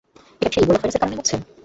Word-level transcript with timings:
এটা 0.41 0.49
কি 0.49 0.55
সেই 0.55 0.63
ইবোলা 0.63 0.79
ভাইরাসের 0.79 1.01
কারণে 1.01 1.15
হচ্ছে? 1.19 1.35